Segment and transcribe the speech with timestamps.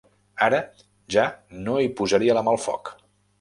[0.45, 0.61] Ara
[1.15, 1.25] ja
[1.67, 2.93] no hi posaria la mà al foc.